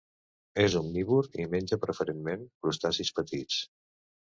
És 0.63 0.77
omnívor 0.79 1.27
i 1.43 1.45
menja, 1.51 1.79
preferentment, 1.85 2.49
crustacis 2.65 3.15
petits. 3.21 3.63